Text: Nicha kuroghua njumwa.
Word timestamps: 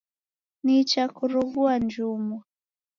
Nicha 0.63 1.03
kuroghua 1.15 1.73
njumwa. 1.83 2.39